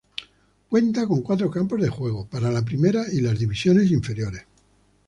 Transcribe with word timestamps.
Cuenta 0.67 1.05
con 1.05 1.21
cuatro 1.21 1.51
campos 1.51 1.79
de 1.79 1.87
juego, 1.89 2.25
para 2.25 2.49
la 2.49 2.65
primera 2.65 3.03
y 3.13 3.21
las 3.21 3.37
divisiones 3.37 3.91
inferiores. 3.91 4.47